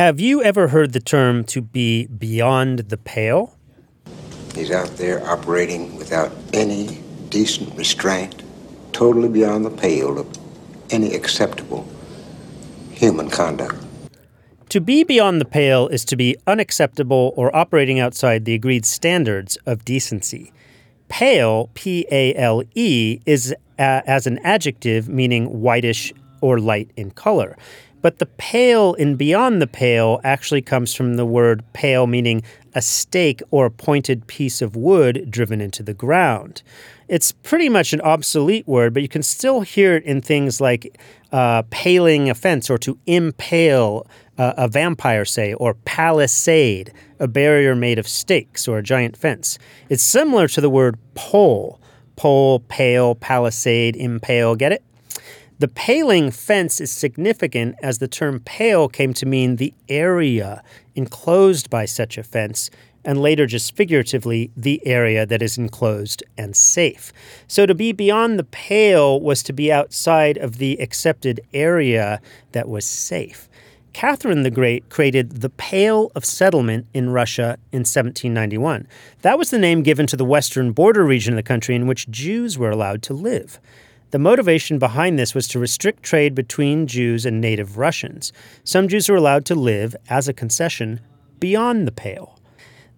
Have 0.00 0.18
you 0.18 0.42
ever 0.42 0.68
heard 0.68 0.94
the 0.94 1.00
term 1.00 1.44
to 1.44 1.60
be 1.60 2.06
beyond 2.06 2.78
the 2.88 2.96
pale? 2.96 3.58
He's 4.54 4.70
out 4.70 4.96
there 4.96 5.22
operating 5.28 5.94
without 5.98 6.32
any 6.54 7.02
decent 7.28 7.76
restraint, 7.76 8.42
totally 8.92 9.28
beyond 9.28 9.66
the 9.66 9.70
pale 9.70 10.18
of 10.18 10.26
any 10.88 11.14
acceptable 11.14 11.86
human 12.92 13.28
conduct. 13.28 13.76
To 14.70 14.80
be 14.80 15.04
beyond 15.04 15.38
the 15.38 15.44
pale 15.44 15.86
is 15.88 16.06
to 16.06 16.16
be 16.16 16.34
unacceptable 16.46 17.34
or 17.36 17.54
operating 17.54 18.00
outside 18.00 18.46
the 18.46 18.54
agreed 18.54 18.86
standards 18.86 19.58
of 19.66 19.84
decency. 19.84 20.50
Pale, 21.10 21.68
P 21.74 22.06
A 22.10 22.34
L 22.36 22.62
E, 22.74 23.20
is 23.26 23.54
a, 23.78 24.02
as 24.06 24.26
an 24.26 24.38
adjective 24.44 25.10
meaning 25.10 25.60
whitish 25.60 26.14
or 26.40 26.58
light 26.58 26.90
in 26.96 27.10
color. 27.10 27.56
But 28.02 28.18
the 28.18 28.26
pale 28.26 28.94
in 28.94 29.16
beyond 29.16 29.60
the 29.60 29.66
pale 29.66 30.20
actually 30.24 30.62
comes 30.62 30.94
from 30.94 31.14
the 31.14 31.26
word 31.26 31.62
pale, 31.72 32.06
meaning 32.06 32.42
a 32.74 32.80
stake 32.80 33.42
or 33.50 33.66
a 33.66 33.70
pointed 33.70 34.26
piece 34.26 34.62
of 34.62 34.74
wood 34.74 35.30
driven 35.30 35.60
into 35.60 35.82
the 35.82 35.92
ground. 35.92 36.62
It's 37.08 37.32
pretty 37.32 37.68
much 37.68 37.92
an 37.92 38.00
obsolete 38.00 38.66
word, 38.66 38.94
but 38.94 39.02
you 39.02 39.08
can 39.08 39.22
still 39.22 39.62
hear 39.62 39.96
it 39.96 40.04
in 40.04 40.22
things 40.22 40.60
like 40.60 40.98
uh, 41.32 41.62
paling 41.70 42.30
a 42.30 42.34
fence 42.34 42.70
or 42.70 42.78
to 42.78 42.98
impale 43.06 44.06
uh, 44.38 44.54
a 44.56 44.68
vampire, 44.68 45.24
say, 45.24 45.52
or 45.54 45.74
palisade, 45.74 46.92
a 47.18 47.28
barrier 47.28 47.74
made 47.74 47.98
of 47.98 48.08
stakes 48.08 48.66
or 48.66 48.78
a 48.78 48.82
giant 48.82 49.16
fence. 49.16 49.58
It's 49.88 50.02
similar 50.02 50.48
to 50.48 50.60
the 50.60 50.70
word 50.70 50.98
pole. 51.14 51.80
Pole, 52.16 52.60
pale, 52.60 53.14
palisade, 53.14 53.96
impale, 53.96 54.54
get 54.54 54.72
it? 54.72 54.82
The 55.60 55.68
paling 55.68 56.30
fence 56.30 56.80
is 56.80 56.90
significant 56.90 57.76
as 57.82 57.98
the 57.98 58.08
term 58.08 58.40
pale 58.40 58.88
came 58.88 59.12
to 59.12 59.26
mean 59.26 59.56
the 59.56 59.74
area 59.90 60.62
enclosed 60.94 61.68
by 61.68 61.84
such 61.84 62.16
a 62.16 62.22
fence, 62.22 62.70
and 63.04 63.20
later 63.20 63.44
just 63.44 63.76
figuratively, 63.76 64.50
the 64.56 64.80
area 64.86 65.26
that 65.26 65.42
is 65.42 65.58
enclosed 65.58 66.22
and 66.38 66.56
safe. 66.56 67.12
So 67.46 67.66
to 67.66 67.74
be 67.74 67.92
beyond 67.92 68.38
the 68.38 68.44
pale 68.44 69.20
was 69.20 69.42
to 69.42 69.52
be 69.52 69.70
outside 69.70 70.38
of 70.38 70.56
the 70.56 70.80
accepted 70.80 71.42
area 71.52 72.22
that 72.52 72.66
was 72.66 72.86
safe. 72.86 73.46
Catherine 73.92 74.44
the 74.44 74.50
Great 74.50 74.88
created 74.88 75.42
the 75.42 75.50
Pale 75.50 76.10
of 76.14 76.24
Settlement 76.24 76.86
in 76.94 77.10
Russia 77.10 77.58
in 77.70 77.80
1791. 77.80 78.86
That 79.20 79.36
was 79.36 79.50
the 79.50 79.58
name 79.58 79.82
given 79.82 80.06
to 80.06 80.16
the 80.16 80.24
western 80.24 80.72
border 80.72 81.04
region 81.04 81.34
of 81.34 81.36
the 81.36 81.42
country 81.42 81.74
in 81.74 81.86
which 81.86 82.08
Jews 82.08 82.56
were 82.56 82.70
allowed 82.70 83.02
to 83.02 83.12
live. 83.12 83.60
The 84.10 84.18
motivation 84.18 84.78
behind 84.78 85.18
this 85.18 85.34
was 85.34 85.46
to 85.48 85.58
restrict 85.58 86.02
trade 86.02 86.34
between 86.34 86.86
Jews 86.86 87.24
and 87.24 87.40
native 87.40 87.78
Russians. 87.78 88.32
Some 88.64 88.88
Jews 88.88 89.08
were 89.08 89.16
allowed 89.16 89.44
to 89.46 89.54
live, 89.54 89.94
as 90.08 90.28
a 90.28 90.32
concession, 90.32 91.00
beyond 91.38 91.86
the 91.86 91.92
Pale. 91.92 92.38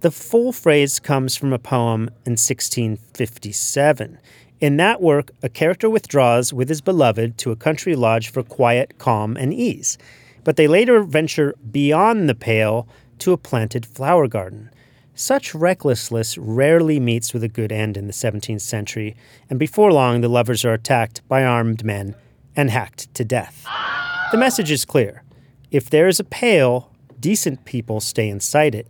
The 0.00 0.10
full 0.10 0.52
phrase 0.52 0.98
comes 0.98 1.36
from 1.36 1.52
a 1.52 1.58
poem 1.58 2.08
in 2.24 2.32
1657. 2.32 4.18
In 4.60 4.76
that 4.76 5.00
work, 5.00 5.30
a 5.42 5.48
character 5.48 5.90
withdraws 5.90 6.52
with 6.52 6.68
his 6.68 6.80
beloved 6.80 7.38
to 7.38 7.50
a 7.50 7.56
country 7.56 7.94
lodge 7.94 8.30
for 8.30 8.42
quiet, 8.42 8.98
calm, 8.98 9.36
and 9.36 9.52
ease 9.52 9.98
but 10.44 10.56
they 10.56 10.66
later 10.66 11.02
venture 11.02 11.54
beyond 11.70 12.28
the 12.28 12.34
pale 12.34 12.88
to 13.18 13.32
a 13.32 13.38
planted 13.38 13.86
flower 13.86 14.26
garden. 14.26 14.70
Such 15.14 15.54
recklessness 15.54 16.38
rarely 16.38 16.98
meets 16.98 17.34
with 17.34 17.44
a 17.44 17.48
good 17.48 17.70
end 17.70 17.96
in 17.96 18.06
the 18.06 18.12
17th 18.12 18.62
century, 18.62 19.14
and 19.50 19.58
before 19.58 19.92
long 19.92 20.20
the 20.20 20.28
lovers 20.28 20.64
are 20.64 20.72
attacked 20.72 21.26
by 21.28 21.44
armed 21.44 21.84
men 21.84 22.14
and 22.56 22.70
hacked 22.70 23.12
to 23.14 23.24
death. 23.24 23.66
The 24.30 24.38
message 24.38 24.70
is 24.70 24.84
clear 24.84 25.22
if 25.70 25.90
there 25.90 26.08
is 26.08 26.18
a 26.18 26.24
pale, 26.24 26.90
decent 27.20 27.64
people 27.64 28.00
stay 28.00 28.28
inside 28.28 28.74
it. 28.74 28.88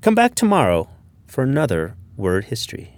Come 0.00 0.14
back 0.14 0.34
tomorrow 0.34 0.88
for 1.26 1.44
another 1.44 1.96
Word 2.16 2.46
History. 2.46 2.95